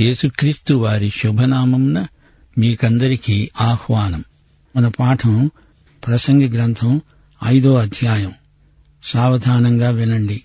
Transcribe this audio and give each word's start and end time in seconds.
యేసుక్రీస్తు 0.00 0.74
వారి 0.74 1.08
శుభనామంన 1.08 2.06
మీకందరికీ 2.58 3.50
ఆహ్వానం. 3.60 4.24
మన 4.76 4.88
పాఠం 4.88 5.50
ప్రసంగి 6.06 6.48
గ్రంథం 6.48 7.00
ఐదో 7.44 7.74
అధ్యాయం. 7.74 8.32
సావధానంగా 9.04 9.90
వినండి. 9.90 10.42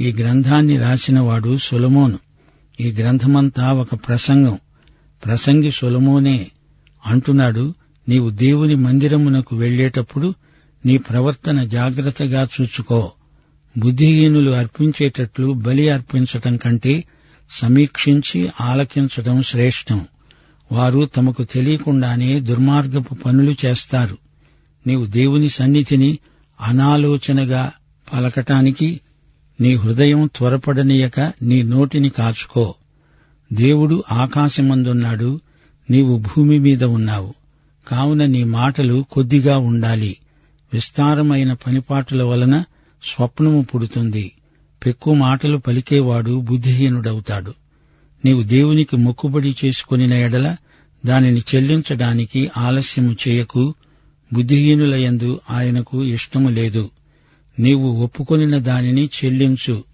ఈ 0.00 0.12
గ్రంథాన్ని 0.12 0.76
రాసినవాడు 0.76 1.56
సులమోను. 1.56 2.18
ఈ 2.80 2.92
గ్రంథమంతా 2.92 3.72
ఒక 3.72 3.94
ప్రసంగం. 3.94 4.58
ప్రసంగి 5.24 5.70
సులమోనే 5.70 6.50
అంటున్నాడు 7.06 7.74
నీవు 8.08 8.30
దేవుని 8.30 8.74
మందిరమునకు 8.74 9.56
వెళ్ళేటప్పుడు 9.56 10.34
నీ 10.86 10.98
ప్రవర్తన 10.98 11.64
జాగ్రత్తగా 11.64 12.48
చూచుకో 12.60 13.12
బుద్ధిహీనులు 13.78 14.50
అర్పించేటట్లు 14.50 15.52
బలి 15.52 15.88
అర్పించటం 15.88 16.56
కంటే 16.56 17.04
సమీక్షించి 17.50 18.48
ఆలకించడం 18.60 19.42
శ్రేష్టం. 19.42 20.06
వారు 20.72 21.04
తమకు 21.04 21.44
తెలియకుండానే 21.44 22.40
దుర్మార్గపు 22.40 23.14
పనులు 23.14 23.54
చేస్తారు. 23.66 24.18
నీవు 24.86 25.06
దేవుని 25.06 25.48
సన్నిధిని 25.48 26.18
అనాలోచనగా 26.60 27.72
పలకటానికి 28.14 29.00
నీ 29.60 29.74
హృదయం 29.74 30.30
త్వరపడనీయక 30.36 31.32
నీ 31.42 31.62
నోటిని 31.62 32.08
కాచుకో. 32.08 32.74
దేవుడు 33.52 34.04
ఆకాశమందున్నాడు 34.12 35.40
నీవు 35.90 36.18
భూమి 36.18 36.58
మీద 36.58 36.84
ఉన్నావు. 36.84 37.34
కావున 37.88 38.24
నీ 38.24 38.44
మాటలు 38.44 39.04
కొద్దిగా 39.10 39.58
ఉండాలి. 39.58 40.16
విస్తారమైన 40.72 41.52
పనిపాటుల 41.52 42.22
వలన 42.22 42.64
స్వప్నము 43.02 43.62
పుడుతుంది. 43.62 44.32
పెక్కు 44.84 45.14
మాటలు 45.14 45.56
పలికేవాడు 45.56 46.40
బుద్ధిహీనుడవుతాడు. 46.40 47.54
నీవు 48.24 48.42
దేవునికి 48.42 48.96
మొక్కుబడి 48.96 49.56
చేసుకుని 49.64 50.20
ఎడల 50.20 50.56
దానిని 51.06 51.42
చెల్లించడానికి 51.54 52.50
ఆలస్యము 52.56 53.16
చేయకు 53.28 53.74
బుద్ధిహీనులయందు 54.32 55.40
ఆయనకు 55.50 56.04
ఇష్టము 56.04 56.48
లేదు. 56.48 56.90
నీవు 57.58 57.88
ఒప్పుకొనిన 57.88 58.58
దానిని 58.58 59.10
చెల్లించు. 59.24 59.84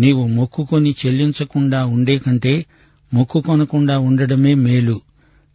నీవు 0.00 0.26
మొక్కుకొని 0.26 0.94
చెల్లించకుండా 1.06 1.84
ఉండే 1.84 2.18
కంటే 2.18 2.66
మొక్కుకొనకుండా 3.14 3.98
ఉండడమే 3.98 4.54
మేలు. 4.54 5.00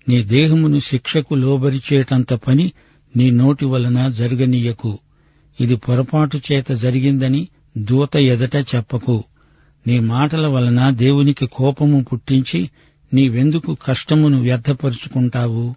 నీ 0.09 0.23
దేహమును 0.23 0.79
శిక్షకు 0.79 1.35
లోబరిచేటంత 1.35 2.33
పని 2.33 2.71
నీ 3.17 3.31
నోటి 3.31 3.65
వలన 3.65 4.09
జరగనీయకు. 4.09 4.99
ఇది 5.61 5.75
పొరపాటు 5.75 6.41
చేత 6.51 6.71
జరిగిందని 6.71 7.47
దూత 7.77 8.17
ఎదట 8.17 8.55
చెప్పకు. 8.55 9.23
నీ 9.87 9.99
మాటల 9.99 10.47
వలన 10.47 10.89
దేవునికి 10.89 11.45
కోపము 11.45 12.03
పుట్టించి 12.03 12.69
నీవెందుకు 13.13 13.77
కష్టమును 13.87 14.41
వ్యర్థపరుచుకుంటావు? 14.41 15.75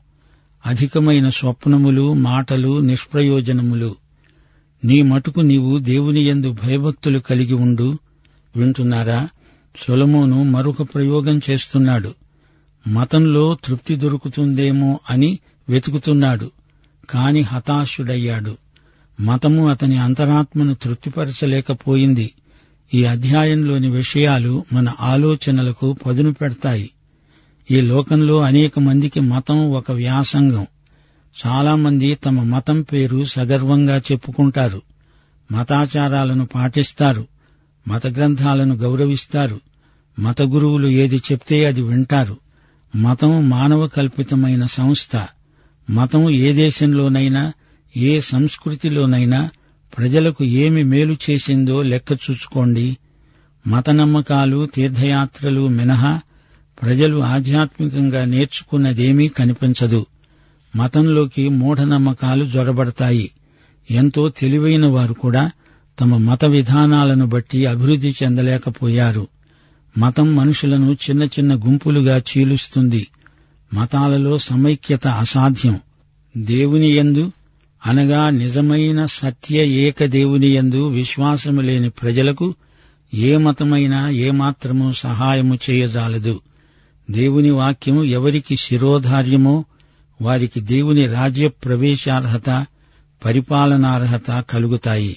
అధికమైన 0.66 1.28
స్వప్నములు 1.28 2.12
మాటలు 2.12 2.80
నిష్ప్రయోజనములు. 2.80 3.96
నీ 4.84 5.02
మటుకు 5.02 5.40
నీవు 5.40 5.78
దేవుని 5.78 6.20
యందు 6.20 6.52
భయభక్తులు 6.52 7.18
కలిగి 7.18 7.52
ఉండు. 7.52 7.98
వింటున్నారా? 8.56 9.28
సొలమోను 9.88 10.42
మరొక 10.42 10.82
ప్రయోగం 10.82 11.40
చేస్తున్నాడు. 11.50 12.14
మతంలో 12.88 13.56
తృప్తి 13.64 13.96
దొరుకుతుందేమో 13.96 15.00
అని 15.10 15.38
వెతుకుతున్నాడు. 15.68 16.50
కాని 17.10 17.40
హతాశుడయ్యాడు. 17.40 18.56
మతము 19.20 19.70
అతని 19.70 19.98
అంతరాత్మను 19.98 20.74
తృప్తిపరచలేకపోయింది. 20.74 22.32
ఈ 22.94 23.04
అధ్యాయంలోని 23.04 23.90
విషయాలు 23.90 24.64
మన 24.72 24.92
ఆలోచనలకు 25.00 25.92
పదును 25.92 26.32
పెడతాయి. 26.32 26.90
ఈ 27.70 27.80
లోకంలో 27.80 28.40
అనేక 28.40 28.78
మందికి 28.78 29.20
మతం 29.20 29.70
ఒక 29.70 29.92
వ్యాసంగం. 29.92 30.66
చాలామంది 31.46 32.14
తమ 32.14 32.42
మతం 32.42 32.82
పేరు 32.82 33.24
సగర్వంగా 33.24 33.98
చెప్పుకుంటారు. 33.98 34.82
మతాచారాలను 35.52 36.46
పాటిస్తారు. 36.46 37.26
మత 37.88 38.06
గ్రంథాలను 38.06 38.74
గౌరవిస్తారు. 38.74 39.60
మత 40.18 40.42
గురువులు 40.42 40.88
ఏది 40.88 41.16
చెప్తే 41.16 41.64
అది 41.64 41.82
వింటారు. 41.82 42.36
మతం 42.96 43.48
మానవ 43.48 43.88
కల్పితమైన 43.88 44.66
సంస్థ. 44.66 45.26
మతం 45.90 46.30
ఏ 46.30 46.52
దేశంలోనైనా 46.52 47.52
ఏ 47.96 48.20
సంస్కృతిలోనైనా 48.20 49.50
ప్రజలకు 49.98 50.44
ఏమి 50.44 50.84
మేలు 50.84 51.16
చేసిందో 51.30 51.82
లెక్క 51.82 52.12
చూసుకోండి. 52.12 52.96
మత 53.66 53.90
నమ్మకాలు 53.90 54.66
తీర్థయాత్రలు 54.66 55.68
మినహా 55.68 56.20
ప్రజలు 56.82 57.18
ఆధ్యాత్మికంగా 57.18 58.24
నేర్చుకున్నదేమీ 58.24 59.28
కనిపించదు. 59.28 60.06
మతంలోకి 60.76 61.48
మూఢనమ్మకాలు 61.48 62.44
జొరబడతాయి. 62.44 63.30
ఎంతో 63.90 64.28
తెలివైన 64.28 64.86
వారు 64.86 65.12
కూడా 65.12 65.50
తమ 66.00 66.16
మత 66.16 66.44
విధానాలను 66.44 67.26
బట్టి 67.26 67.66
అభివృద్ధి 67.66 68.14
చెందలేకపోయారు. 68.22 69.28
మతం 69.98 70.36
మనుషులను 70.36 70.92
చిన్న 70.92 71.22
చిన్న 71.22 71.54
గుంపులుగా 71.54 72.18
చీలుస్తుంది. 72.18 73.06
మతాలలో 73.74 74.38
సమైక్యత 74.38 75.06
అసాధ్యం. 75.06 75.80
దేవుని 76.36 76.96
యందు 76.96 77.32
అనగా 77.86 78.30
నిజమైన 78.30 79.06
సత్య 79.06 79.66
ఏక 79.66 80.04
దేవుని 80.04 80.46
యందు 80.46 80.88
విశ్వాసము 80.88 81.60
లేని 81.60 81.90
ప్రజలకు 81.90 82.54
ఏ 83.14 83.36
మతమైనా 83.36 84.10
ఏమాత్రము 84.10 84.92
సహాయము 84.92 85.58
చేయజాలదు. 85.70 86.40
దేవుని 87.10 87.50
వాక్యము 87.50 88.04
ఎవరికి 88.04 88.56
శిరోధార్యమో 88.56 89.64
వారికి 90.22 90.60
దేవుని 90.60 91.06
రాజ్య 91.06 91.48
ప్రవేశార్హత 91.48 92.66
పరిపాలనార్హత 93.24 94.44
కలుగుతాయి. 94.50 95.16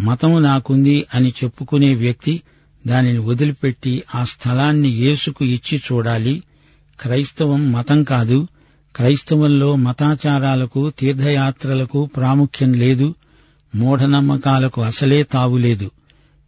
మతము 0.00 0.38
నాకుంది 0.38 1.06
అని 1.14 1.28
చెప్పుకునే 1.44 1.94
వ్యక్తి 1.94 2.42
దానిని 2.86 3.18
వదిలిపెట్టి 3.18 4.02
ఆ 4.14 4.24
స్థలాన్ని 4.24 4.88
యేసుకు 4.88 5.44
ఇచ్చి 5.44 5.78
చూడాలి. 5.78 6.42
క్రైస్తవం 7.00 7.72
మతం 7.72 8.02
కాదు. 8.02 8.48
క్రైస్తవంలో 8.96 9.76
మతాచారాలకు 9.76 10.90
తీర్థయాత్రలకు 10.90 12.06
ప్రాముఖ్యం 12.06 12.72
లేదు 12.72 13.14
మూఢనమ్మకాలకు 13.74 14.82
అసలే 14.82 15.22
తావులేదు 15.22 15.90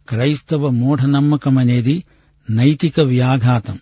క్రైస్తవ 0.09 0.69
మూఢనమ్మకమనేది 0.69 2.03
నైతిక 2.49 2.99
వ్యాఘాతం. 2.99 3.79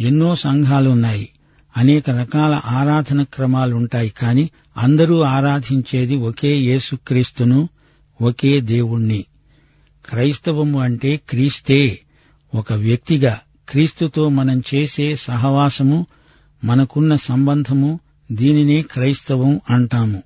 ఎన్నో 0.00 0.36
సంఘాలున్నాయి 0.36 1.28
అనేక 1.76 2.10
రకాల 2.10 2.60
ఆరాధన 2.64 3.22
క్రమాలుంటాయి 3.22 4.08
కాని 4.08 4.50
అందరూ 4.76 5.20
ఆరాధించేది 5.20 6.16
ఒకే 6.16 6.56
యేసుక్రీస్తును 6.56 7.68
ఒకే 8.22 8.60
దేవుణ్ణి. 8.60 9.24
క్రైస్తవము 10.10 10.80
అంటే 10.80 11.16
క్రీస్తే. 11.16 12.00
ఒక 12.54 12.72
వ్యక్తిగా 12.72 13.40
క్రీస్తుతో 13.68 14.28
మనం 14.28 14.62
చేసే 14.74 15.16
సహవాసము 15.16 16.06
మనకున్న 16.64 17.16
సంబంధము 17.16 18.00
దీనినే 18.32 18.82
క్రైస్తవం 18.82 19.60
అంటాము. 19.70 20.22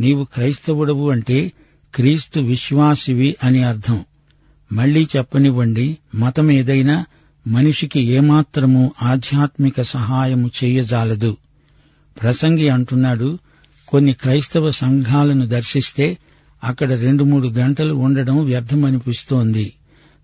నీవు 0.00 0.24
క్రైస్తవుడవు 0.24 1.10
అంటే 1.10 1.52
క్రీస్తు 1.94 2.40
విశ్వాసివి 2.40 3.36
అని 3.44 3.62
అర్థం. 3.62 4.04
మళ్ళీ 4.72 5.06
చెప్పనివ్వండి 5.16 5.98
మతం 6.14 6.50
ఏదైనా 6.50 7.04
మనిషికి 7.46 8.00
ఏమాత్రము 8.00 8.92
ఆధ్యాత్మిక 9.02 9.82
సహాయము 9.82 10.50
చేయజాలదు. 10.64 11.36
ప్రసంగి 12.22 12.68
అంటున్నాడు 12.68 13.38
కొన్ని 13.88 14.12
క్రైస్తవ 14.12 14.70
సంఘాలను 14.70 15.48
దర్శిస్తే 15.48 16.18
అక్కడ 16.64 16.92
రెండు 16.92 17.24
మూడు 17.24 17.48
గంటలు 17.48 17.94
ఉండడం 17.94 18.44
వ్యర్థమనిపిస్తోంది. 18.44 19.72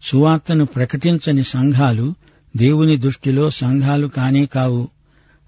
సువార్తను 0.02 0.64
ప్రకటించని 0.64 1.42
సంఘాలు 1.42 2.14
దేవుని 2.56 2.96
దృష్టిలో 2.96 3.50
సంఘాలు 3.50 4.06
కానే 4.06 4.46
కావు. 4.46 4.88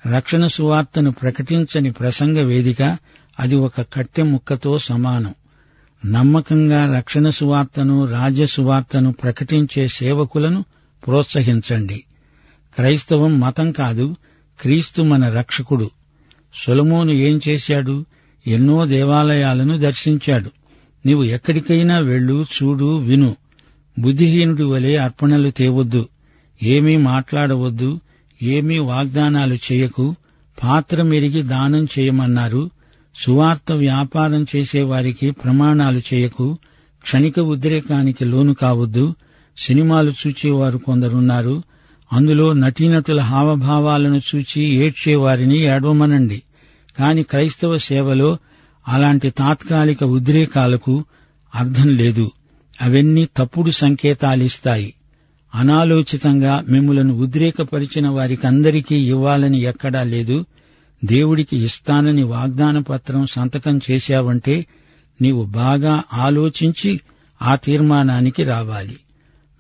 రక్షణ 0.07 0.47
సువార్తను 0.47 1.11
ప్రకటించని 1.11 1.93
ప్రసంగ 1.93 2.39
వేదిక 2.39 2.83
అది 3.41 3.57
ఒక 3.57 3.81
కట్టె 3.81 4.23
ముక్కతో 4.23 4.79
సమానం. 4.79 5.35
నమ్మకంగా 6.13 6.97
రక్షణ 6.97 7.31
సువార్తను 7.31 8.07
రాజ్య 8.07 8.47
సువార్తను 8.47 9.13
ప్రకటించే 9.13 9.89
సేవకులను 9.89 10.65
ప్రోత్సహించండి. 11.07 12.05
క్రైస్తవం 12.75 13.41
మతం 13.41 13.73
కాదు 13.73 14.17
క్రీస్తు 14.61 15.03
మన 15.03 15.29
రక్షకుడు. 15.29 15.91
సొలమోను 16.55 17.13
ఏం 17.13 17.41
చేశాడు? 17.49 18.05
ఎన్నో 18.47 18.87
దేవాలయాలను 18.87 19.79
దర్శించాడు. 19.79 20.51
నీవు 21.07 21.25
ఎక్కడికైనా 21.25 21.99
వెళ్ళు 21.99 22.47
చూడు 22.63 22.97
విను. 22.97 23.37
బుద్ధిహీనుడి 23.99 24.63
వలె 24.63 24.97
అర్పణలు 24.97 25.51
తేవద్దు. 25.51 26.09
ఏమీ 26.63 26.97
మాట్లాడవద్దు. 26.97 28.01
ఏమీ 28.43 28.79
వాగ్దానాలు 28.79 29.55
చేయకు 29.55 30.15
పాత్ర 30.63 31.03
మెరిగి 31.03 31.43
దానం 31.43 31.85
చేయమన్నారు. 31.85 32.71
సువార్త 33.17 33.73
వ్యాపారం 33.73 34.47
చేసేవారికి 34.57 35.31
ప్రమాణాలు 35.31 36.01
చేయకు 36.15 36.59
క్షణిక 37.03 37.39
ఉద్రేకానికి 37.39 38.25
లోను 38.25 38.55
కావద్దు 38.55 39.15
సినిమాలు 39.57 40.13
చూచేవారు 40.27 40.79
కొందరున్నారు. 40.79 41.63
అందులో 42.13 42.53
నటీనటుల 42.53 43.21
హావభావాలను 43.21 44.21
చూచి 44.35 44.87
ఏడ్చేవారిని 44.87 45.59
ఏడవమనండి. 45.59 46.43
కాని 46.99 47.23
క్రైస్తవ 47.23 47.77
సేవలో 47.77 48.39
అలాంటి 48.89 49.31
తాత్కాలిక 49.31 50.05
ఉద్రేకాలకు 50.05 51.05
అర్థం 51.55 51.89
లేదు. 51.89 52.31
అవన్నీ 52.81 53.29
తప్పుడు 53.37 53.71
సంకేతాలిస్తాయి. 53.71 54.95
అనాలోచితంగా 55.55 56.65
మిమ్మలను 56.69 57.15
ఉద్రేకపరిచిన 57.15 58.09
వారికందరికీ 58.09 58.97
ఇవ్వాలని 58.97 59.61
ఎక్కడా 59.61 60.03
లేదు. 60.03 60.45
దేవుడికి 61.05 61.57
ఇస్తానని 61.65 62.23
వాగ్దాన 62.23 62.79
పత్రం 62.79 63.27
సంతకం 63.27 63.81
చేశావంటే 63.91 64.67
నీవు 65.23 65.45
బాగా 65.45 66.03
ఆలోచించి 66.13 67.01
ఆ 67.43 67.57
తీర్మానానికి 67.57 68.45
రావాలి. 68.45 68.97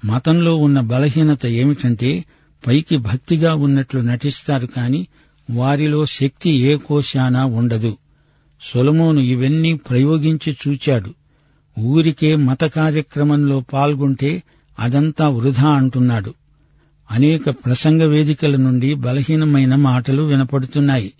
మతంలో 0.04 0.56
ఉన్న 0.56 0.80
బలహీనత 0.80 1.46
ఏమిటంటే 1.46 2.24
పైకి 2.66 2.96
భక్తిగా 2.96 3.54
ఉన్నట్లు 3.54 4.00
నటిస్తారు 4.00 4.66
కాని 4.66 5.06
వారిలో 5.50 6.06
శక్తి 6.06 6.50
ఏ 6.50 6.76
కోశానా 6.76 7.44
ఉండదు. 7.44 7.96
సొలమోను 8.62 9.20
ఇవన్నీ 9.20 9.74
ప్రయోగించి 9.74 10.56
చూచాడు. 10.68 11.14
ఊరికే 11.80 12.36
మత 12.36 12.64
కార్యక్రమంలో 12.64 13.60
పాల్గొంటే 13.60 14.42
అదంతా 14.78 15.28
వృధా 15.28 15.70
అంటున్నాడు. 15.70 16.34
అనేక 17.10 17.50
ప్రసంగ 17.50 18.02
వేదికల 18.02 18.56
నుండి 18.56 18.94
బలహీనమైన 18.94 19.74
మాటలు 19.74 20.22
వినపడుతున్నాయి. 20.22 21.12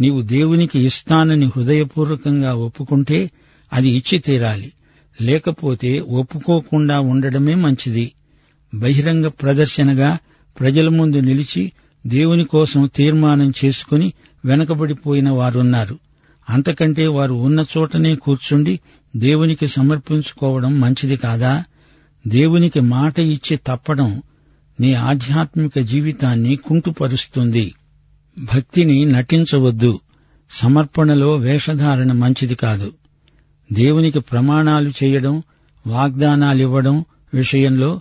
నీవు 0.00 0.22
దేవునికి 0.22 0.80
ఇస్తానని 0.80 1.46
హృదయపూర్వకంగా 1.46 2.54
ఒప్పుకుంటే 2.54 3.30
అది 3.72 3.88
ఇచ్చి 3.88 4.18
తీరాలి. 4.18 4.72
లేకపోతే 5.22 5.98
ఒప్పుకోకుండా 5.98 7.00
ఉండడమే 7.00 7.54
మంచిది. 7.54 8.12
బహిరంగ 8.74 9.28
ప్రదర్శనగా 9.28 10.18
ప్రజల 10.60 10.88
ముందు 10.88 11.16
నిలిచి 11.16 11.72
దేవుని 12.06 12.44
కోసం 12.44 12.90
తీర్మానం 12.96 13.52
చేసుకుని 13.64 14.12
వెనకబడిపోయిన 14.44 15.30
వారున్నారు. 15.30 15.98
అంతకంటే 16.50 17.06
వారు 17.06 17.34
ఉన్న 17.34 17.64
చోటనే 17.78 18.14
కూర్చుండి 18.14 18.80
దేవునికి 19.16 19.68
సమర్పించుకోవడం 19.68 20.80
మంచిది 20.80 21.16
కాదా? 21.16 21.64
దేవునికి 22.26 22.80
మాట 22.80 23.18
ఇచ్చి 23.18 23.56
తప్పడం 23.66 24.22
నీ 24.80 24.94
ఆధ్యాత్మిక 24.94 25.78
జీవితాన్ని 25.78 26.56
కుంటుపరుస్తుంది. 26.56 27.74
భక్తిని 28.38 29.04
నటించవద్దు. 29.04 30.00
సమర్పణలో 30.50 31.36
వేషధారణ 31.36 32.12
మంచిది 32.12 32.54
కాదు. 32.54 32.92
దేవునికి 33.72 34.20
ప్రమాణాలు 34.20 34.92
చేయడం 35.04 35.42
వాగ్దానాలివ్వడం 35.86 37.04
విషయంలో 37.34 38.00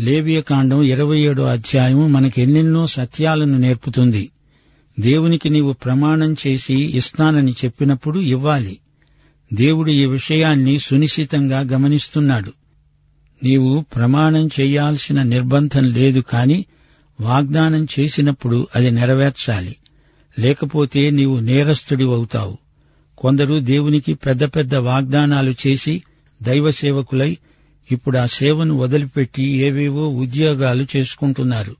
లేవియకాండం 0.00 0.82
ఇరవై 0.82 1.18
ఏడో 1.18 1.44
అధ్యాయం 1.44 2.12
మనకెన్నెన్నో 2.12 2.86
సత్యాలను 2.86 3.58
నేర్పుతుంది. 3.58 4.30
దేవునికి 5.00 5.50
నీవు 5.50 5.72
ప్రమాణం 5.72 6.32
చేసి 6.32 6.96
ఇస్తానని 6.96 7.52
చెప్పినప్పుడు 7.52 8.18
ఇవ్వాలి. 8.18 8.78
దేవుడు 9.54 9.90
ఈ 9.90 10.06
విషయాన్ని 10.06 10.78
సునిశ్చితంగా 10.78 11.60
గమనిస్తున్నాడు. 11.60 12.52
నీవు 13.44 13.84
ప్రమాణం 13.96 14.48
చేయాల్సిన 14.60 15.22
నిర్బంధం 15.22 15.84
లేదు 15.84 16.20
కాని 16.20 16.64
వాగ్దానం 17.20 17.86
చేసినప్పుడు 18.00 18.66
అది 18.76 18.90
నెరవేర్చాలి. 18.90 19.76
లేకపోతే 20.38 21.10
నీవు 21.10 21.38
నేరస్తుడివవుతావు 21.38 22.58
కొందరు 23.18 23.60
దేవునికి 23.60 24.14
పెద్ద 24.14 24.44
పెద్ద 24.44 24.74
వాగ్దానాలు 24.74 25.54
చేసి 25.66 26.02
దైవ 26.42 26.70
సేవకులై 26.70 27.36
ఇప్పుడు 27.92 28.18
ఆ 28.18 28.26
సేవను 28.26 28.78
వదిలిపెట్టి 28.78 29.42
ఏవేవో 29.42 30.08
ఉద్యోగాలు 30.08 30.86
చేసుకుంటున్నారు. 30.96 31.76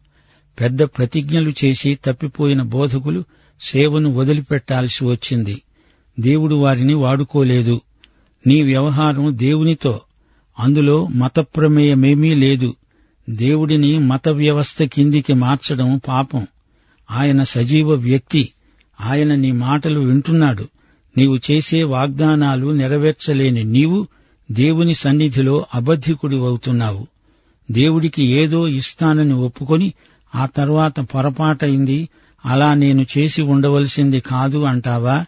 పెద్ద 0.61 0.83
ప్రతిజ్ఞలు 0.83 1.53
చేసి 1.65 1.99
తప్పిపోయిన 2.05 2.63
బోధకులు 2.63 3.25
సేవను 3.61 4.15
వదిలిపెట్టాల్సి 4.15 5.05
వచ్చింది. 5.05 5.63
దేవుడు 6.21 6.55
వారిని 6.55 6.95
వాడుకోలేదు. 6.95 7.81
నీ 8.47 8.63
వ్యవహారం 8.63 9.39
దేవునితో 9.39 10.01
అందులో 10.59 11.07
మతప్రమేయమేమీ 11.07 12.35
లేదు. 12.35 12.75
దేవుడిని 13.31 13.99
మత 13.99 14.29
వ్యవస్థ 14.29 14.83
కిందికి 14.83 15.35
మార్చడం 15.35 16.01
పాపం. 16.09 16.47
ఆయన 17.11 17.43
సజీవ 17.43 17.95
వ్యక్తి. 17.95 18.49
ఆయన 19.01 19.35
నీ 19.35 19.53
మాటలు 19.53 20.01
వింటున్నాడు. 20.01 20.69
నీవు 21.19 21.37
చేసే 21.37 21.83
వాగ్దానాలు 21.83 22.71
నెరవేర్చలేని 22.71 23.65
నీవు 23.65 24.07
దేవుని 24.51 24.95
సన్నిధిలో 24.95 25.67
అబద్ధికుడివవుతున్నావు. 25.75 27.07
దేవుడికి 27.71 28.27
ఏదో 28.27 28.69
ఇస్తానని 28.69 29.33
ఒప్పుకొని 29.33 29.93
ఆ 30.35 30.47
తర్వాత 30.47 31.01
పొరపాటైంది. 31.01 32.09
అలా 32.47 32.75
నేను 32.75 33.07
చేసి 33.19 33.43
ఉండవలసింది 33.43 34.21
కాదు 34.21 34.59
అంటావా? 34.59 35.25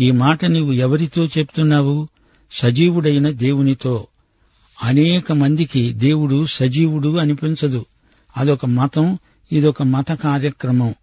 ఈ 0.00 0.10
మాట 0.10 0.44
నీవు 0.44 0.72
ఎవరితో 0.72 1.26
చెప్తున్నావు? 1.26 2.08
సజీవుడైన 2.52 3.30
దేవునితో. 3.30 4.06
అనేక 4.82 5.32
మందికి 5.32 5.92
దేవుడు 5.92 6.46
సజీవుడు 6.46 7.16
అనిపించదు. 7.16 7.86
అదొక 8.36 8.66
మతం 8.66 9.18
ఇదొక 9.52 9.82
మత 9.82 10.12
కార్యక్రమం. 10.12 10.94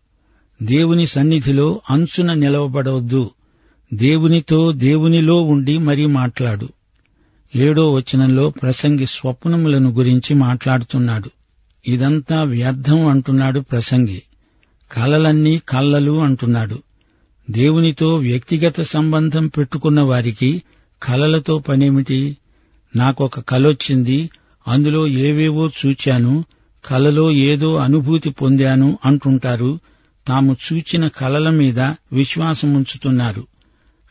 దేవుని 0.64 1.08
సన్నిధిలో 1.08 1.82
అంచున 1.90 2.34
నిలవబడవద్దు. 2.34 3.32
దేవునితో 3.94 4.72
దేవునిలో 4.72 5.42
ఉండి 5.42 5.78
మరీ 5.78 6.06
మాట్లాడు. 6.06 6.70
ఏడో 7.56 7.94
వచనంలో 7.94 8.50
ప్రసంగి 8.50 9.06
స్వప్నములను 9.06 9.92
గురించి 9.92 10.36
మాట్లాడుతున్నాడు. 10.36 11.30
ఇదంతా 11.88 12.44
వ్యర్థం 12.44 13.08
అంటున్నాడు 13.08 13.60
ప్రసంగి. 13.60 14.22
కలలన్నీ 14.92 15.62
కళ్ళలు 15.70 16.20
అంటున్నాడు. 16.20 16.80
దేవునితో 17.50 18.16
వ్యక్తిగత 18.16 18.82
సంబంధం 18.82 19.48
పెట్టుకున్న 19.48 20.02
వారికి 20.02 20.64
కలలతో 21.04 21.60
పనేమిటి? 21.60 22.38
నాకొక 22.96 23.40
కలొచ్చింది 23.40 24.30
అందులో 24.68 25.08
ఏవేవో 25.08 25.70
చూచాను 25.86 26.46
కలలో 26.86 27.32
ఏదో 27.32 27.76
అనుభూతి 27.76 28.30
పొందాను 28.30 29.00
అంటుంటారు 29.06 29.80
తాము 30.28 30.58
చూచిన 30.74 31.08
కలల 31.08 31.50
మీద 31.50 31.80
విశ్వాసముంచుతున్నారు. 32.12 33.48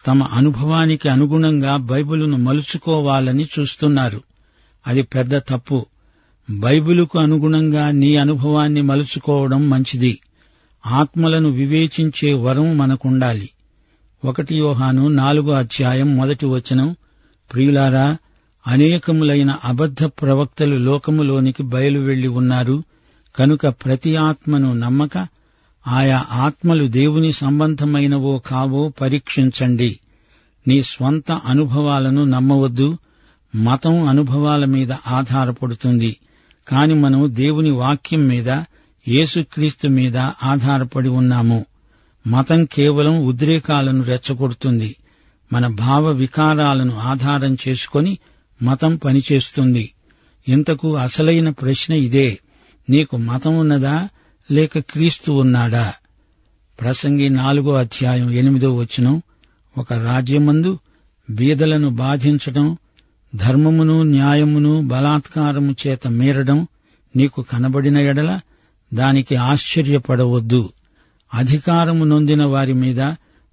తమ 0.06 0.22
అనుభవానికి 0.22 1.08
అనుగుణంగా 1.08 1.76
బైబిలును 1.76 2.36
మలుచుకోవాలని 2.36 3.48
చూస్తున్నారు. 3.58 4.22
అది 4.86 5.02
పెద్ద 5.02 5.38
తప్పు. 5.38 5.86
బైబిలుకు 6.50 7.18
అనుగుణంగా 7.18 7.90
నీ 7.90 8.16
అనుభవాన్ని 8.16 8.82
మలుచుకోవడం 8.82 9.70
మంచిది. 9.70 10.18
ఆత్మలను 10.86 11.48
వివేచించే 11.48 12.34
వరం 12.34 12.78
మనకుండాలి. 12.78 13.50
ఒకటి 14.24 14.54
యోహాను 14.54 15.08
నాలుగో 15.08 15.52
అధ్యాయం 15.52 16.16
మొదటి 16.16 16.46
వచనం. 16.46 16.96
ప్రియులారా 17.52 18.16
అనేకములైన 18.66 19.56
అబద్ధ 19.64 20.04
ప్రవక్తలు 20.04 20.76
లోకములోనికి 20.76 21.62
బయలువెళ్ళి 21.62 22.28
ఉన్నారు. 22.28 22.84
కనుక 23.38 23.66
ప్రతి 23.66 24.16
ఆత్మను 24.16 24.72
నమ్మక 24.72 25.26
ఆయా 25.88 26.24
ఆత్మలు 26.32 26.86
దేవుని 26.86 27.32
సంబంధమైనవో 27.32 28.38
కావో 28.38 28.92
పరీక్షించండి. 29.00 30.00
నీ 30.68 30.82
స్వంత 30.82 31.32
అనుభవాలను 31.32 32.24
నమ్మవద్దు. 32.24 32.98
మతం 33.56 34.08
అనుభవాల 34.08 34.64
మీద 34.64 34.92
ఆధారపడుతుంది. 34.92 36.16
కాని 36.68 36.94
మనం 36.94 37.30
దేవుని 37.32 37.70
వాక్యం 37.70 38.26
మీద 38.26 38.48
యేసుక్రీస్తు 39.08 39.88
మీద 39.88 40.16
ఆధారపడి 40.42 41.08
ఉన్నాము. 41.08 41.66
మతం 42.26 42.64
కేవలం 42.64 43.26
ఉద్రేకాలను 43.26 44.02
రెచ్చగొడుతుంది. 44.02 44.96
మన 45.52 45.66
భావ 45.66 46.10
వికారాలను 46.10 46.98
ఆధారం 46.98 47.56
చేసుకొని 47.68 48.18
మతం 48.64 48.96
పనిచేస్తుంది. 48.96 49.92
ఇంతకు 50.48 50.96
అసలైన 50.96 51.48
ప్రశ్న 51.48 51.94
ఇదే. 51.94 52.38
నీకు 52.90 53.16
మతం 53.16 53.58
ఉన్నదా? 53.58 54.08
లేక 54.50 54.78
క్రీస్తు 54.78 55.32
ఉన్నాడా? 55.32 55.94
ప్రసంగి 56.80 57.30
నాలుగో 57.30 57.72
అధ్యాయం 57.72 58.30
ఎనిమిదో 58.30 58.76
వచనం. 58.76 59.22
ఒక 59.78 59.92
రాజ్యమందు 59.92 60.78
బీదలను 61.30 61.90
బాధించటం 61.90 62.76
ధర్మమును 63.34 64.02
న్యాయమును 64.02 64.88
బలాత్కారము 64.88 65.76
చేత 65.86 66.08
మీరడం 66.08 66.66
నీకు 67.16 67.42
కనబడిన 67.42 67.98
ఎడల 67.98 68.40
దానికి 68.94 69.36
ఆశ్చర్యపడవద్దు. 69.36 70.72
అధికారము 71.34 72.04
నొందిన 72.04 72.44
వారి 72.44 72.72
మీద 72.72 73.00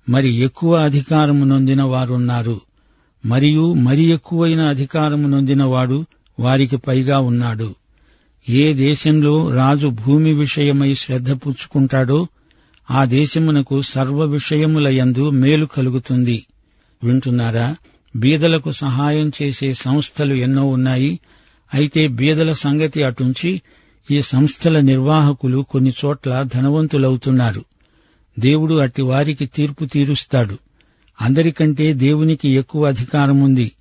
మరి 0.09 0.35
ఎక్కువ 0.35 0.75
అధికారము 0.75 1.45
నొందిన 1.45 1.83
వారున్నారు. 1.83 2.61
మరియు 3.25 3.73
మరి 3.73 4.03
ఎక్కువైన 4.03 4.61
అధికారము 4.61 5.27
నొందినవాడు 5.27 6.05
వారికి 6.39 6.77
పైగా 6.77 7.19
ఉన్నాడు. 7.19 7.75
ఏ 8.49 8.73
దేశంలో 8.73 9.55
రాజు 9.55 9.87
భూమి 9.87 10.33
విషయమై 10.33 10.93
శ్రద్ధ 10.93 11.31
పుచ్చుకుంటాడో 11.31 12.27
ఆ 12.91 13.05
దేశమునకు 13.05 13.81
సర్వ 13.81 14.25
విషయములయందు 14.25 15.29
మేలు 15.29 15.65
కలుగుతుంది. 15.65 16.45
వింటున్నారా? 17.03 17.75
బీదలకు 18.15 18.71
సహాయం 18.71 19.31
చేసే 19.41 19.73
సంస్థలు 19.73 20.33
ఎన్నో 20.33 20.65
ఉన్నాయి. 20.65 21.19
అయితే 21.73 22.07
బీదల 22.07 22.53
సంగతి 22.53 23.03
అటుంచి 23.03 23.61
ఈ 24.11 24.21
సంస్థల 24.21 24.79
నిర్వాహకులు 24.79 25.65
కొన్ని 25.69 25.93
చోట్ల 26.05 26.49
ధనవంతులవుతున్నారు. 26.55 27.65
దేవుడు 28.39 28.75
అట్టి 28.75 29.01
వారికి 29.01 29.45
తీర్పు 29.45 29.85
తీరుస్తాడు. 29.85 30.57
అందరికంటే 31.21 31.93
దేవునికి 31.93 32.49
ఎక్కువ 32.49 32.87
అధికారముంది 32.87 33.71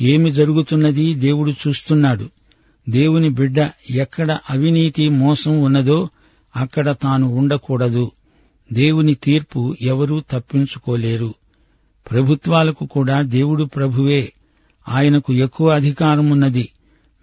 ఏమి 0.00 0.30
జరుగుతున్నది 0.30 1.14
దేవుడు 1.14 1.50
చూస్తున్నాడు. 1.50 2.30
దేవుని 2.88 3.28
బిడ్డ 3.28 3.70
ఎక్కడ 3.90 4.38
అవినీతి 4.50 5.08
మోసం 5.08 5.62
ఉన్నదో 5.62 6.08
అక్కడ 6.56 6.96
తాను 7.02 7.34
ఉండకూడదు. 7.34 8.10
దేవుని 8.72 9.14
తీర్పు 9.14 9.76
ఎవరూ 9.82 10.22
తప్పించుకోలేరు. 10.30 11.34
ప్రభుత్వాలకు 12.10 12.86
కూడా 12.86 13.22
దేవుడు 13.22 13.64
ప్రభువే. 13.64 14.32
ఆయనకు 14.88 15.34
ఎక్కువ 15.34 15.68
అధికారమున్నది 15.68 16.68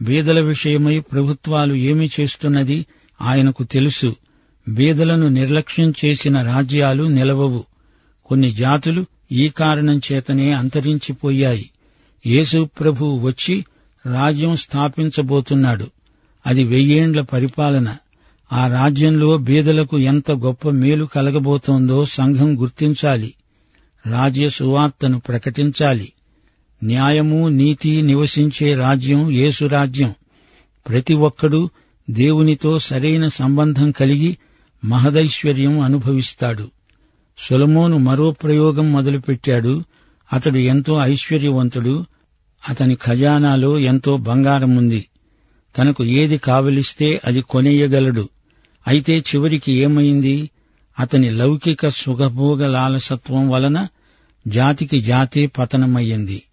బీదల 0.02 0.40
విషయమై 0.40 1.00
ప్రభుత్వాలు 1.00 1.74
ఏమి 1.74 2.10
చేస్తున్నది 2.20 2.86
ఆయనకు 3.22 3.64
తెలుసు. 3.64 4.16
బీదలను 4.70 5.28
నిర్లక్ష్యం 5.28 5.94
చేసిన 6.06 6.42
రాజ్యాలు 6.42 7.04
నిలవవు. 7.04 7.64
కొన్ని 8.26 8.52
జాతులు 8.52 9.06
ఈ 9.32 9.50
కారణం 9.50 10.02
చేతనే 10.12 10.52
అంతరించిపోయాయి. 10.52 11.70
యేసు 12.28 12.70
ప్రభు 12.80 13.20
వచ్చి 13.20 13.66
రాజ్యం 14.14 14.56
స్థాపించబోతున్నాడు. 14.56 15.88
అది 16.46 16.64
వెయ్యేండ్ల 16.64 17.22
పరిపాలన. 17.22 17.98
ఆ 18.54 18.68
రాజ్యంలో 18.68 19.38
బీదలకు 19.38 20.00
ఎంత 20.00 20.32
గొప్ప 20.32 20.70
మేలు 20.70 21.06
కలగబోతోందో 21.06 22.06
సంఘం 22.06 22.62
గుర్తించాలి. 22.62 23.34
రాజ్య 24.08 24.50
సువార్తను 24.50 25.20
ప్రకటించాలి. 25.20 26.14
న్యాయము 26.84 27.48
నీతి 27.48 28.02
నివసించే 28.02 28.76
రాజ్యం 28.76 29.32
యేసు 29.32 29.66
రాజ్యం. 29.66 30.14
ప్రతి 30.88 31.14
ఒక్కడూ 31.14 31.70
దేవునితో 32.10 32.80
సరైన 32.80 33.28
సంబంధం 33.28 33.92
కలిగి 33.92 34.38
మహదైశ్వర్యం 34.86 35.80
అనుభవిస్తాడు. 35.80 36.72
సొలమోను 37.38 37.98
మరో 37.98 38.32
ప్రయోగం 38.32 38.92
మొదలుపెట్టాడు. 38.92 39.84
అతడు 40.34 40.58
ఎంతో 40.58 41.00
ఐశ్వర్యవంతుడు. 41.02 42.06
అతని 42.70 42.96
ఖజానాలో 42.96 43.80
ఎంతో 43.80 44.18
బంగారం 44.18 44.76
ఉంది 44.76 45.06
తనకు 45.78 46.04
ఏది 46.04 46.38
కావలిస్తే 46.38 47.22
అది 47.26 47.42
కొనేయగలడు. 47.42 48.30
అయితే 48.88 49.20
చివరికి 49.20 49.72
ఏమైంది? 49.72 50.50
అతని 51.00 51.30
లౌకిక 51.30 51.90
సుఖభోగ 51.90 52.68
లాలసత్వం 52.68 53.50
వలన 53.50 53.88
జాతికి 54.48 55.02
జాతే 55.02 55.46
పతనమయ్యింది. 55.46 56.44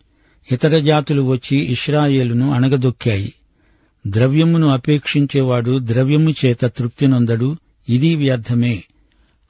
ఇతర 0.52 0.78
జాతులు 0.78 1.22
వచ్చి 1.22 1.66
ఇస్రాయేలును 1.66 2.52
అణగదొక్కాయి. 2.52 3.32
ద్రవ్యమును 4.06 4.68
అపేక్షించేవాడు 4.68 5.78
ద్రవ్యము 5.78 6.30
చేత 6.30 6.64
తృప్తి 6.64 7.06
నొందడు. 7.06 7.56
ఇది 7.88 8.14
వ్యర్థమే. 8.14 8.84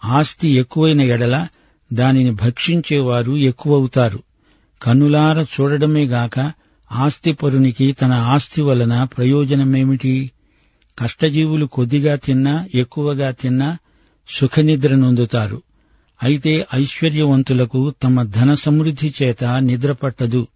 ఆస్తి 0.05 0.49
ఎక్కువైన 0.49 1.01
ఎడల 1.01 1.49
దానిని 1.93 2.31
భక్షించేవారు 2.31 3.33
ఎక్కువవుతారు. 3.33 4.23
కన్నులార 4.83 5.43
చూడడమే 5.43 6.05
గాక 6.05 6.53
ఆస్తిపరునికి 6.93 7.93
తన 7.93 8.13
ఆస్తి 8.13 8.63
వలన 8.63 9.05
ప్రయోజనమేమిటి? 9.05 10.31
కష్టజీవులు 10.99 11.67
కొద్దిగా 11.67 12.17
తిన్నా 12.17 12.67
ఎక్కువగా 12.75 13.31
తిన్నా 13.31 13.79
సుఖనిద్ర 14.29 14.97
నొందుతారు. 14.97 15.63
అయితే 16.23 16.67
ఐశ్వర్యవంతులకు 16.75 17.95
తమ 18.03 18.23
ధన 18.23 18.55
సమృద్ధి 18.55 19.15
చేత 19.23 19.45
నిద్ర 19.45 19.93
పట్టదు. 19.93 20.47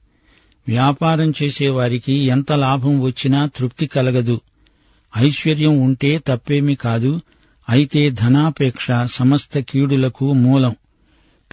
వ్యాపారం 0.68 1.32
చేసేవారికి 1.42 2.12
ఎంత 2.12 2.52
లాభం 2.52 3.00
వచ్చినా 3.00 3.50
తృప్తి 3.56 3.86
కలగదు. 3.86 4.40
ఐశ్వర్యం 5.18 5.78
ఉంటే 5.78 6.22
తప్పేమీ 6.26 6.74
కాదు 6.74 7.20
అయితే 7.68 8.10
ధనాపేక్ష 8.10 8.86
సమస్త 9.06 9.58
కీడులకు 9.58 10.32
మూలం. 10.32 10.76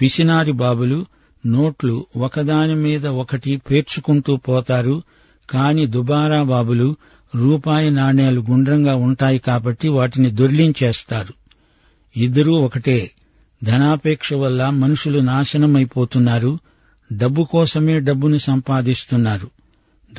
పిసినారి 0.01 0.51
బాబులు 0.51 1.05
నోట్లు 1.45 2.05
ఒకదాని 2.17 2.75
మీద 2.75 3.07
ఒకటి 3.07 3.57
పేర్చుకుంటూ 3.57 4.35
పోతారు 4.35 5.03
కాని 5.49 5.87
దుబారా 5.87 6.43
బాబులు 6.43 6.95
రూపాయి 7.35 7.91
నాణేలు 7.91 8.41
గుండ్రంగా 8.49 8.95
ఉంటాయి 8.95 9.39
కాబట్టి 9.39 9.87
వాటిని 9.87 10.31
దొర్లించేస్తారు. 10.31 11.33
ఇద్దరూ 12.17 12.53
ఒకటే. 12.53 13.11
ధనాపేక్ష 13.63 14.33
వల్ల 14.33 14.69
మనుషులు 14.69 15.19
నాశనమైపోతున్నారు 15.19 16.59
డబ్బు 17.13 17.43
కోసమే 17.43 17.99
డబ్బును 17.99 18.37
సంపాదిస్తున్నారు. 18.37 19.49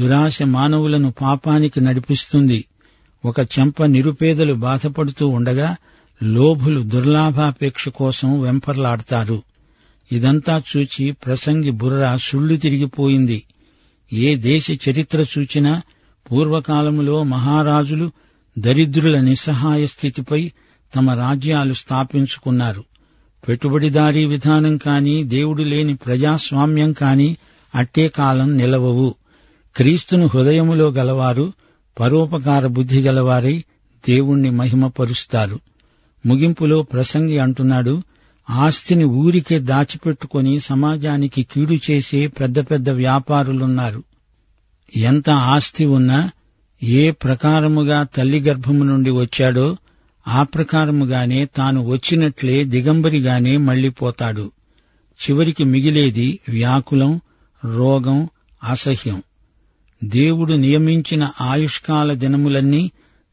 దురాశ 0.01 0.43
మానవులను 0.43 1.13
పాపానికి 1.13 1.81
నడిపిస్తుంది. 1.81 2.65
ఒక 3.25 3.41
చెంప 3.41 3.85
నిరుపేదలు 3.85 4.55
బాధపడుతూ 4.55 5.29
ఉండగా 5.29 5.77
లోభులు 6.23 6.81
దుర్లాభాపేక్ష 6.81 7.89
కోసం 7.89 8.41
వెంపర్లాడతారు. 8.41 9.43
ఇదంతా 10.13 10.63
చూచి 10.77 11.13
ప్రసంగి 11.13 11.71
బుర్ర 11.71 12.19
సుళ్ళు 12.21 12.57
తిరిగిపోయింది. 12.57 13.43
ఏ 14.13 14.37
దేశ 14.37 14.71
చరిత్ర 14.89 15.27
చూచినా 15.39 15.83
పూర్వకాలములో 16.33 17.23
మహారాజులు 17.23 18.11
దరిద్రుల 18.59 19.21
నిస్సహాయ 19.21 19.87
స్థితిపై 19.87 20.53
తమ 20.95 21.11
రాజ్యాలు 21.11 21.75
స్థాపించుకున్నారు. 21.75 22.85
పెట్టుబడిదారీ 23.49 24.25
విధానం 24.25 24.77
కాని 24.77 25.25
దేవుడు 25.25 25.63
లేని 25.63 25.95
ప్రజాస్వామ్యం 25.97 26.93
కాని 26.93 27.37
అట్టే 27.75 28.09
కాలం 28.09 28.57
నిలవవు. 28.57 29.15
క్రీస్తును 29.77 30.31
హృదయములో 30.35 30.91
గలవారు 30.91 31.53
పరోపకార 32.01 32.67
బుద్ధి 32.67 33.01
గలవారై 33.01 33.65
దేవుణ్ణి 34.09 34.51
మహిమపరుస్తారు. 34.51 35.61
ముగింపులో 36.27 36.83
ప్రసంగి 36.83 37.39
అంటున్నాడు 37.39 38.03
ఆస్తిని 38.51 39.05
ఊరికే 39.05 39.59
దాచిపెట్టుకుని 39.59 40.61
సమాజానికి 40.61 41.43
కీడు 41.43 41.75
చేసే 41.91 42.27
పెద్ద 42.27 42.59
పెద్ద 42.59 42.91
వ్యాపారులున్నారు. 42.91 44.03
ఎంత 44.97 45.31
ఆస్తి 45.31 45.85
ఉన్నా 45.85 46.31
ఏ 46.83 47.11
ప్రకారముగా 47.11 48.03
తల్లి 48.03 48.41
గర్భము 48.41 48.85
నుండి 48.85 49.11
వచ్చాడో 49.11 49.77
ఆ 50.29 50.43
ప్రకారముగానే 50.43 51.45
తాను 51.45 51.87
వచ్చినట్లే 51.87 52.65
దిగంబరిగానే 52.65 53.57
మళ్ళిపోతాడు 53.57 54.53
చివరికి 55.23 55.65
మిగిలేది 55.65 56.39
వ్యాకులం 56.49 57.21
రోగం 57.65 58.29
అసహ్యం. 58.65 59.23
దేవుడు 60.05 60.53
నియమించిన 60.53 61.31
ఆయుష్కాల 61.41 62.13
దినములన్నీ 62.13 62.91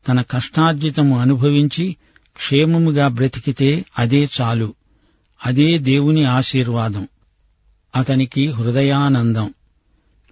తన 0.07 0.21
కష్టార్జితము 0.21 1.19
అనుభవించి 1.19 1.95
క్షేమముగా 2.35 3.07
బ్రతికితే 3.07 3.85
అదే 3.99 4.29
చాలు. 4.41 4.73
అదే 5.45 5.77
దేవుని 5.77 6.23
ఆశీర్వాదం. 6.23 7.07
అతనికి 7.95 8.47
హృదయానందం. 8.47 9.53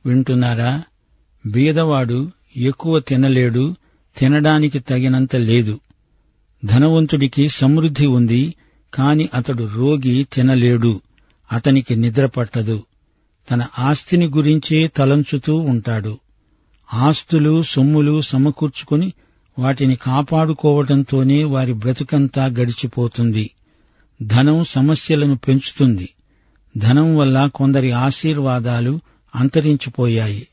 వింటున్నారా? 0.06 0.84
బీదవాడు 1.46 2.32
ఎక్కువ 2.58 3.00
తినలేడు 3.00 3.76
తినడానికి 4.18 4.80
తగినంత 4.80 5.36
లేదు. 5.36 5.80
ధనవంతుడికి 6.66 7.50
సమృద్ధి 7.50 8.08
ఉంది 8.08 8.54
కాని 8.94 9.30
అతడు 9.34 9.70
రోగి 9.74 10.28
తినలేడు 10.34 11.02
అతనికి 11.52 11.96
నిద్ర 11.96 12.26
పట్టదు. 12.26 12.84
తన 13.52 13.66
ఆస్తిని 13.80 14.26
గురించే 14.26 14.88
తలంచుతూ 14.88 15.56
ఉంటాడు. 15.56 16.18
ఆస్తులు 16.94 17.64
సొమ్ములు 17.64 18.22
సమకూర్చుకుని 18.22 19.14
వాటిని 19.60 19.96
కాపాడుకోవటంతోనే 19.96 21.44
వారి 21.44 21.74
బ్రతుకంతా 21.74 22.46
గడిచిపోతుంది. 22.46 23.52
ధనం 24.22 24.64
సమస్యలను 24.64 25.36
పెంచుతుంది. 25.36 26.10
ధనం 26.78 27.18
వల్ల 27.18 27.50
కొందరి 27.56 27.92
ఆశీర్వాదాలు 27.92 29.00
అంతరించిపోయాయి. 29.36 30.48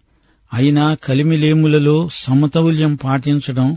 అయినా 0.54 0.94
కలిమిలేములలో 0.94 2.08
సమతౌల్యం 2.12 2.94
పాటించడం 2.94 3.76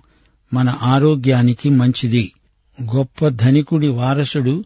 మన 0.54 0.76
ఆరోగ్యానికి 0.82 1.70
మంచిది. 1.70 2.32
గొప్ప 2.96 3.28
ధనికుడి 3.28 3.88
వారసుడు 3.88 4.64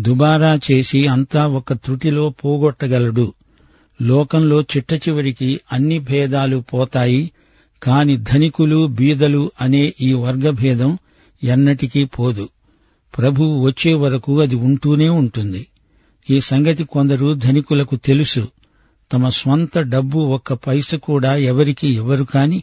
దుబారా 0.00 0.58
చేసి 0.72 1.06
అంతా 1.06 1.46
ఒక 1.46 1.72
త్రుటిలో 1.72 2.28
పోగొట్టగలడు. 2.28 3.32
లోకంలో 4.02 4.62
చిట్ట 4.62 4.92
చివరికి 4.92 5.60
అన్ని 5.72 5.98
భేదాలు 5.98 6.56
పోతాయి 6.56 7.32
కాని 7.82 8.16
ధనికులు 8.16 8.86
బీదలు 8.86 9.50
అనే 9.60 9.94
ఈ 10.00 10.12
వర్గభేదం 10.12 10.98
ఎన్నటికీ 11.44 12.04
పోదు. 12.04 12.48
ప్రభువు 13.18 13.64
వచ్చే 13.64 13.94
వరకు 13.94 14.40
అది 14.40 14.54
ఉంటూనే 14.54 15.08
ఉంటుంది. 15.08 15.66
ఈ 16.30 16.40
సంగతి 16.40 16.84
కొందరు 16.84 17.34
ధనికులకు 17.34 17.96
తెలుసు. 17.96 18.48
తమ 19.12 19.28
స్వంత 19.28 19.78
డబ్బు 19.78 20.18
ఒక్క 20.18 20.52
పైస 20.52 20.94
కూడా 20.94 21.36
ఎవరికి 21.36 21.88
ఎవరు 21.88 22.24
కాని 22.24 22.62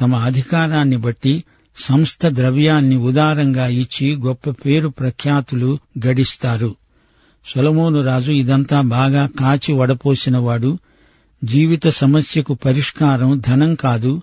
తమ 0.00 0.14
అధికారాన్ని 0.14 0.96
బట్టి 0.96 1.44
సంస్థ 1.76 2.26
ద్రవ్యాన్ని 2.26 2.96
ఉదారంగా 2.96 3.66
ఇచ్చి 3.66 4.16
గొప్ప 4.16 4.50
పేరు 4.50 4.88
ప్రఖ్యాతులు 4.88 5.78
గడిస్తారు. 6.06 6.74
సొలమోను 7.46 8.00
రాజు 8.00 8.32
ఇదంతా 8.32 8.80
బాగా 8.80 9.26
కాచి 9.26 9.72
వడపోసినవాడు. 9.72 10.78
జీవిత 11.44 11.88
సమస్యకు 11.88 12.54
పరిష్కారం 12.54 13.42
ధనం 13.46 13.74
కాదు 13.74 14.22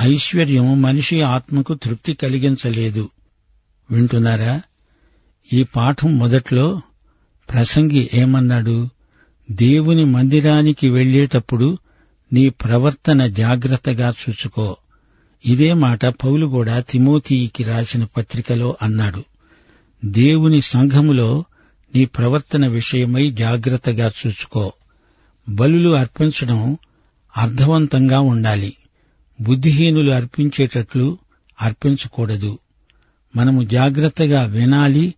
ఐశ్వర్యం 0.00 0.82
మనిషి 0.82 1.22
ఆత్మకు 1.22 1.74
తృప్తి 1.74 2.14
కలిగించలేదు. 2.14 3.08
వింటున్నారా? 3.90 4.60
ఈ 5.52 5.64
పాఠం 5.64 6.18
మొదట్లో 6.18 6.80
ప్రసంగి 7.52 8.10
ఏమన్నాడు? 8.14 8.88
దేవుని 9.50 10.04
మందిరానికి 10.04 10.88
వెళ్ళేటప్పుడు 10.88 11.78
నీ 12.32 12.48
ప్రవర్తన 12.48 13.26
జాగ్రత్తగా 13.26 14.14
చూసుకో. 14.20 14.76
ఇదే 15.46 15.72
మాట 15.72 16.06
పౌలు 16.06 16.46
కూడా 16.46 16.80
తిమోతికి 16.80 17.64
రాసిన 17.64 18.04
పత్రికలో 18.16 18.76
అన్నాడు. 18.82 19.24
దేవుని 20.04 20.60
సంఘములో 20.60 21.44
నీ 21.94 22.04
ప్రవర్తన 22.04 22.66
విషయమై 22.66 23.30
జాగ్రత్తగా 23.30 24.10
చూసుకో. 24.26 24.72
బలులు 25.48 25.90
అర్పించడం 25.90 26.76
అర్థవంతంగా 27.36 28.20
ఉండాలి. 28.20 28.76
బుద్ధిహీనులు 29.40 30.10
అర్పించేటట్లు 30.10 31.18
అర్పించకూడదు. 31.62 32.58
మనము 33.36 33.62
జాగ్రత్తగా 33.62 34.42
వినాలి 34.42 35.14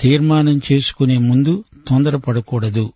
తీర్మానం 0.00 0.60
చేసుకునే 0.72 1.18
ముందు 1.18 1.64
తొందరపడకూడదు. 1.88 2.92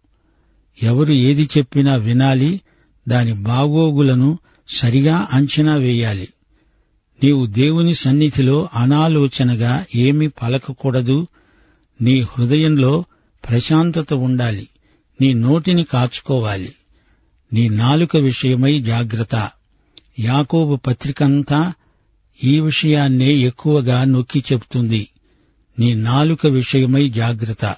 ఎవరు 0.83 1.13
ఏది 1.13 1.49
చెప్పినా 1.59 1.97
వినాలి 1.97 2.61
దాని 3.09 3.33
బాగోగులను 3.33 4.39
సరిగా 4.69 5.29
అంచనా 5.33 5.77
వేయాలి. 5.77 6.29
నీవు 7.25 7.47
దేవుని 7.47 7.95
సన్నిధిలో 7.95 8.69
అనాలోచనగా 8.75 9.85
ఏమీ 9.95 10.29
పలకకూడదు. 10.29 11.27
నీ 12.01 12.21
హృదయంలో 12.21 13.05
ప్రశాంతత 13.45 14.15
ఉండాలి. 14.15 14.69
నీ 15.21 15.35
నోటిని 15.35 15.85
కాచుకోవాలి. 15.85 16.75
నీ 17.53 17.69
నాలుక 17.69 18.17
విషయమై 18.17 18.81
జాగ్రత్త. 18.81 19.51
యాకోబు 20.21 20.77
పత్రికంతా 20.77 21.73
ఈ 22.45 22.61
విషయాన్నే 22.61 23.33
ఎక్కువగా 23.33 24.05
నొక్కి 24.05 24.45
చెబుతుంది. 24.53 25.09
నీ 25.79 25.95
నాలుక 25.95 26.47
విషయమై 26.47 27.09
జాగ్రత్త. 27.09 27.77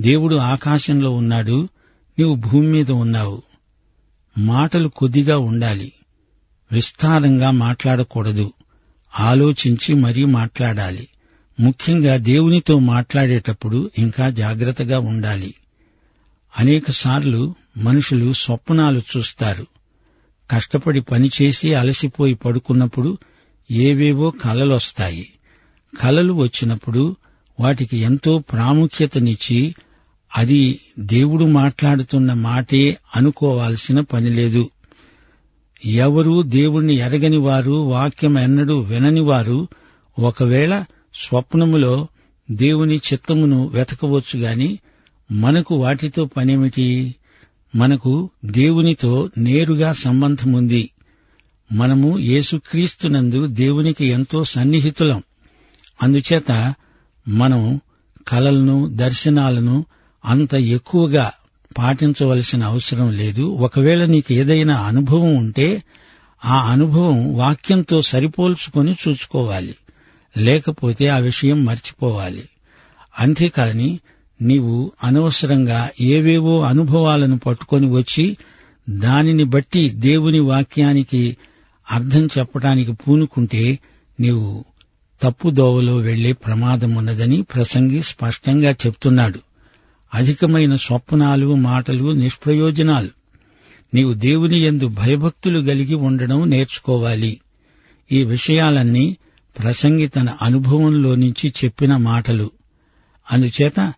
దేవుడు 0.00 0.36
ఆకాశంలో 0.36 1.10
ఉన్నాడు. 1.10 1.68
నీవు 2.18 2.34
భూమి 2.34 2.66
మీద 2.66 2.90
ఉన్నావు. 2.90 3.42
మాటలు 4.38 4.88
కొద్దిగా 4.88 5.38
ఉండాలి. 5.38 5.92
విస్తారంగా 6.72 7.50
మాట్లాడకూడదు. 7.50 8.52
ఆలోచించి 9.20 9.94
మరీ 9.94 10.24
మాట్లాడాలి. 10.24 11.08
ముఖ్యంగా 11.60 12.16
దేవునితో 12.16 12.78
మాట్లాడేటప్పుడు 12.78 13.90
ఇంకా 13.98 14.30
జాగ్రత్తగా 14.30 14.98
ఉండాలి. 14.98 15.54
అనేకసార్లు 16.58 17.54
మనుషులు 17.76 18.32
స్వప్నాలు 18.32 19.02
చూస్తారు. 19.16 19.66
కష్టపడి 20.50 21.00
పనిచేసి 21.00 21.74
అలసిపోయి 21.74 22.34
పడుకున్నప్పుడు 22.34 23.18
ఏవేవో 23.70 24.30
కలలొస్తాయి. 24.30 25.32
కలలు 26.00 26.32
వచ్చినప్పుడు 26.32 27.16
వాటికి 27.60 27.96
ఎంతో 27.96 28.38
ప్రాముఖ్యతనిచ్చి 28.38 29.74
అది 30.36 30.80
దేవుడు 30.98 31.44
మాట్లాడుతున్న 31.44 32.32
మాటే 32.32 32.96
అనుకోవాల్సిన 33.16 34.00
పనిలేదు 34.00 34.70
ఎవరూ 35.86 36.42
దేవుణ్ణి 36.42 36.94
ఎరగని 36.94 37.36
వారు 37.36 37.72
వాక్యం 37.72 38.38
ఎన్నడూ 38.38 38.78
వినని 38.78 39.20
వారు 39.20 39.68
ఒకవేళ 40.18 40.84
స్వప్నములో 41.14 42.06
దేవుని 42.50 42.96
చిత్తమును 42.96 43.66
వెతకవచ్చు 43.66 44.38
గాని 44.38 44.78
మనకు 45.32 45.74
వాటితో 45.74 46.24
పనేమిటి? 46.24 47.14
మనకు 47.76 48.30
దేవునితో 48.44 49.30
నేరుగా 49.38 49.92
సంబంధముంది. 49.92 50.90
మనము 51.72 52.18
యేసుక్రీస్తునందు 52.18 53.46
దేవునికి 53.46 54.06
ఎంతో 54.06 54.44
సన్నిహితులం. 54.44 55.22
అందుచేత 56.02 56.74
మనం 57.28 57.80
కలలను 58.28 58.88
దర్శనాలను 58.96 59.84
అంత 60.24 60.54
ఎక్కువగా 60.54 61.32
పాటించవలసిన 61.78 62.64
అవసరం 62.64 63.12
లేదు. 63.12 63.42
ఒకవేళ 63.42 64.04
నీకు 64.04 64.32
ఏదైనా 64.32 64.82
అనుభవం 64.82 65.34
ఉంటే 65.34 65.82
ఆ 66.44 66.70
అనుభవం 66.70 67.36
వాక్యంతో 67.36 68.02
సరిపోల్చుకొని 68.02 68.96
చూసుకోవాలి. 69.08 69.74
లేకపోతే 70.36 71.08
ఆ 71.08 71.18
విషయం 71.18 71.64
మర్చిపోవాలి. 71.64 72.48
అంతేకాని 73.18 74.00
నీవు 74.42 74.92
అనవసరంగా 75.04 75.88
ఏవేవో 76.00 76.60
అనుభవాలను 76.60 77.38
పట్టుకొని 77.38 77.90
వచ్చి 77.90 78.36
దానిని 78.90 79.44
బట్టి 79.44 79.90
దేవుని 79.90 80.38
వాక్యానికి 80.38 81.36
అర్థం 81.90 82.28
చెప్పడానికి 82.38 82.92
పూనుకుంటే 82.92 83.78
నీవు 84.20 84.64
తప్పుదోవలో 85.22 85.96
వెళ్ళే 85.96 86.32
ప్రమాదం 86.32 86.94
ఉన్నదని 86.94 87.42
ప్రసంగి 87.42 88.02
స్పష్టంగా 88.02 88.70
చెప్తున్నాడు. 88.70 89.40
అధికమైన 90.14 90.76
స్వప్నాలు 90.76 91.54
మాటలు 91.54 92.12
నిష్ప్రయోజనాలు. 92.12 93.08
నీవు 93.94 94.12
దేవుని 94.12 94.58
యందు 94.58 94.88
భయభక్తులు 94.88 95.60
కలిగి 95.60 95.94
ఉండడం 95.94 96.50
నేర్చుకోవాలి. 96.50 97.40
ఈ 98.12 98.24
విషయాలన్నీ 98.24 99.16
ప్రసంగి 99.58 100.08
తన 100.08 100.28
అనుభవంలో 100.42 101.14
నుంచి 101.14 101.54
చెప్పిన 101.64 101.96
మాటలు. 101.96 102.50
అందుచేత 103.32 103.92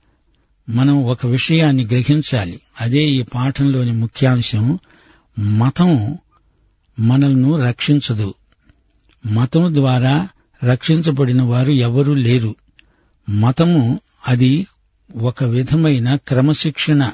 మనం 0.68 1.04
ఒక 1.04 1.26
విషయాన్ని 1.26 1.84
గ్రహించాలి. 1.84 2.60
అదే 2.80 3.04
ఈ 3.04 3.22
పాఠంలోని 3.22 3.92
ముఖ్యాంశం 3.92 4.78
మతం 5.38 6.18
మనల్ని 6.98 7.66
రక్షించదు. 7.66 8.34
మతం 9.26 9.74
ద్వారా 9.74 10.28
రక్షించబడిన 10.64 11.42
వారు 11.42 11.72
ఎవరూ 11.72 12.14
లేరు. 12.14 12.56
మతము 13.30 14.00
అది 14.28 14.66
ఒక 15.16 15.44
విధమైన 15.44 16.14
క్రమశిక్షణ. 16.14 17.10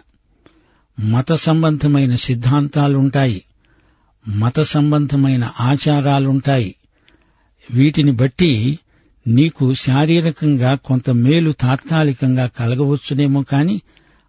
మత 1.01 1.33
సంబంధమైన 1.33 2.17
సిద్ధాంతాలుంటాయి. 2.17 3.43
మత 4.29 4.61
సంబంధమైన 4.61 5.53
ఆచారాలుంటాయి. 5.61 6.75
వీటిని 7.71 8.13
బట్టి 8.13 8.79
నీకు 9.27 9.75
శారీరకంగా 9.75 10.75
కొంత 10.75 11.11
మేలు 11.11 11.53
తాత్కాలికంగా 11.53 12.47
కలగవచ్చునేమో 12.47 13.43
కాని 13.43 13.81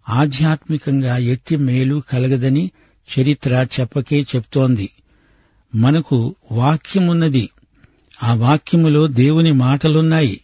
ఆధ్యాత్మికంగా 0.08 1.16
ఎట్టి 1.16 1.56
మేలు 1.56 2.02
కలగదని 2.12 2.70
చరిత్ర 3.18 3.66
చెప్పకే 3.80 4.20
చెప్తోంది. 4.20 4.90
మనకు 5.74 6.34
వాక్యమున్నది. 6.52 7.50
ఆ 8.22 8.34
వాక్యములో 8.34 9.06
దేవుని 9.06 9.52
మాటలున్నాయి. 9.52 10.40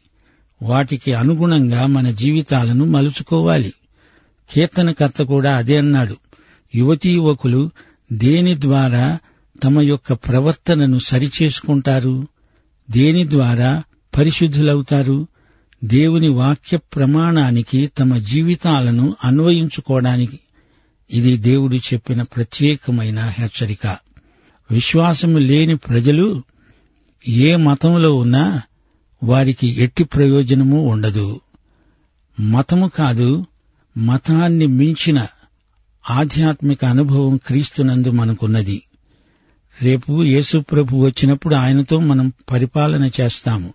వాటికి 0.62 1.14
అనుగుణంగా 1.14 1.86
మన 1.86 2.10
జీవితాలను 2.10 2.84
మలుచుకోవాలి. 2.84 3.72
కీర్తనకర్త 4.52 5.22
కూడా 5.22 5.56
అదే 5.56 5.76
అన్నాడు. 5.76 6.16
యువతీ 6.74 7.10
యువకులు 7.10 7.70
దేని 8.12 8.60
ద్వారా 8.60 9.18
తమ 9.64 9.80
యొక్క 9.80 10.12
ప్రవర్తనను 10.12 10.98
సరిచేసుకుంటారు? 10.98 12.26
దేని 12.90 13.30
ద్వారా 13.30 13.82
పరిశుద్ధులవుతారు? 14.16 15.26
దేవుని 15.84 16.28
వాక్య 16.28 16.76
ప్రమాణానికి 16.76 17.86
తమ 17.86 18.16
జీవితాలను 18.16 19.16
అన్వయించుకోవడానికి 19.24 20.40
ఇది 21.10 21.36
దేవుడు 21.36 21.76
చెప్పిన 21.76 22.22
ప్రత్యేకమైన 22.22 23.20
హెచ్చరిక. 23.20 23.98
విశ్వాసము 24.70 25.38
లేని 25.38 25.76
ప్రజలు 25.76 26.42
ఏ 27.28 27.56
మతంలో 27.56 28.14
ఉన్నా 28.14 28.62
వారికి 29.22 29.82
ఎట్టి 29.82 30.04
ప్రయోజనము 30.04 30.86
ఉండదు. 30.86 31.40
మతము 32.40 32.88
కాదు 32.88 33.46
మతాన్ని 33.98 34.66
మించిన 34.66 35.26
ఆధ్యాత్మిక 36.10 36.84
అనుభవం 36.84 37.36
క్రీస్తునందు 37.36 38.10
మనకున్నది. 38.10 38.82
రేపు 39.82 40.24
యేసుప్రభు 40.24 40.96
వచ్చినప్పుడు 40.96 41.54
ఆయనతో 41.54 42.00
మనం 42.00 42.32
పరిపాలన 42.50 43.10
చేస్తాము. 43.20 43.74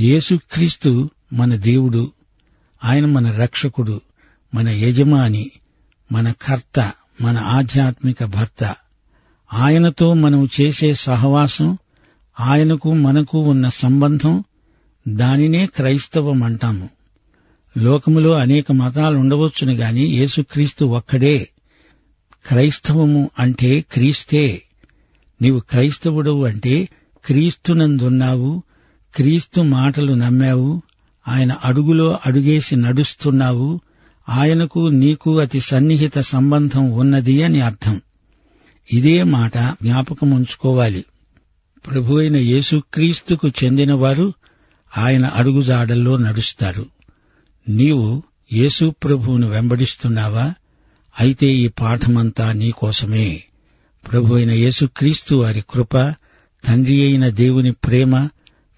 యేసుక్రీస్తు 0.00 1.10
మన 1.32 1.54
దేవుడు 1.54 2.12
ఆయన 2.84 3.06
మన 3.06 3.30
రక్షకుడు 3.30 4.00
మన 4.54 4.68
యజమాని 4.68 5.50
మన 6.12 6.32
కర్త 6.42 6.92
మన 7.20 7.38
ఆధ్యాత్మిక 7.38 8.24
భర్త. 8.24 8.76
ఆయనతో 9.54 10.14
మనం 10.14 10.48
చేసే 10.60 10.94
సహవాసం 10.94 11.78
ఆయనకు 12.40 12.94
మనకు 12.94 13.38
ఉన్న 13.38 13.68
సంబంధం 13.68 14.44
దానినే 15.08 15.66
క్రైస్తవం 15.66 16.42
అంటాము. 16.42 16.88
లోకములో 17.78 18.34
అనేక 18.34 18.72
మతాలు 18.72 19.18
ఉండవచ్చును 19.18 19.72
గాని 19.72 20.00
యేసుక్రీస్తు 20.00 20.84
ఒక్కడే. 20.84 21.48
క్రైస్తవము 22.46 23.30
అంటే 23.38 23.84
క్రీస్తే. 23.92 24.62
నీవు 25.42 25.60
క్రైస్తవుడవు 25.60 26.44
అంటే 26.44 26.88
క్రీస్తునందున్నావు 27.24 28.62
క్రీస్తు 29.16 29.60
మాటలు 29.60 30.12
నమ్మావు 30.12 30.82
ఆయన 31.28 31.56
అడుగులో 31.64 32.18
అడుగేసి 32.26 32.76
నడుస్తున్నావు 32.76 33.80
ఆయనకు 34.28 34.88
నీకు 34.88 35.38
అతి 35.38 35.60
సన్నిహిత 35.60 36.18
సంబంధం 36.18 36.90
ఉన్నది 36.90 37.42
అని 37.42 37.60
అర్థం. 37.60 38.00
ఇదే 38.92 39.22
మాట 39.22 39.58
జ్ఞాపకం 39.58 40.30
ఉంచుకోవాలి 40.30 41.04
ప్రభు 41.86 42.14
అయిన 42.14 42.36
యేసుక్రీస్తుకు 42.36 43.48
చెందినవారు 43.48 44.32
ఆయన 44.98 45.26
అడుగుజాడల్లో 45.26 46.16
నడుస్తారు. 46.16 46.86
నీవు 47.68 48.22
యేసు 48.52 48.94
ప్రభువును 49.04 49.48
వెంబడిస్తున్నావా? 49.48 50.54
అయితే 51.20 51.46
ఈ 51.46 51.68
పాఠమంతా 51.68 52.52
నీకోసమే 52.52 53.42
ప్రభు 54.12 54.34
అయిన 54.34 54.50
యేసుక్రీస్తు 54.50 55.34
వారి 55.34 55.64
కృప 55.70 55.96
తండ్రి 56.68 57.02
అయిన 57.02 57.28
దేవుని 57.28 57.72
ప్రేమ 57.72 58.28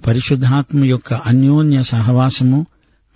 పరిశుద్ధాత్మ 0.07 0.85
యొక్క 0.85 1.15
అన్యోన్య 1.15 1.83
సహవాసము 1.83 2.67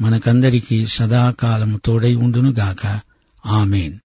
మనకందరికీ 0.01 0.87
సదాకాలము 0.87 1.81
తోడై 1.85 2.15
ఉండునుగాక. 2.15 3.01
ఆమెన్. 3.47 3.99